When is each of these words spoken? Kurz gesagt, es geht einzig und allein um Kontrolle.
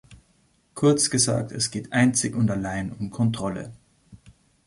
Kurz 0.73 1.11
gesagt, 1.11 1.51
es 1.51 1.69
geht 1.69 1.93
einzig 1.93 2.33
und 2.35 2.49
allein 2.49 2.91
um 2.91 3.11
Kontrolle. 3.11 3.71